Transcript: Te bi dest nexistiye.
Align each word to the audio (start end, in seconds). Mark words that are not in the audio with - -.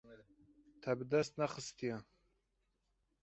Te 0.81 0.91
bi 0.97 1.05
dest 1.11 1.37
nexistiye. 1.41 1.97